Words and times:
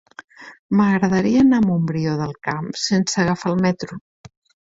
M'agradaria 0.77 1.43
anar 1.47 1.59
a 1.61 1.65
Montbrió 1.65 2.15
del 2.23 2.33
Camp 2.49 2.71
sense 2.87 3.21
agafar 3.25 3.53
el 3.55 3.61
metro. 3.67 4.01